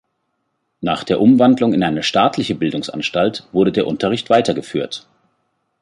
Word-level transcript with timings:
Nach 0.79 1.03
der 1.03 1.21
Umwandlung 1.21 1.75
in 1.75 1.83
eine 1.83 2.01
staatliche 2.01 2.55
Bildungsanstalt 2.55 3.47
wurde 3.51 3.71
der 3.71 3.85
Unterricht 3.85 4.31
weitergeführt. 4.31 5.07